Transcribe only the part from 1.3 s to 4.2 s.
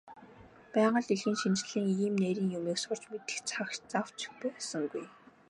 шинжлэлийн ийм нарийн юмыг сурч мэдэх цаг зав ч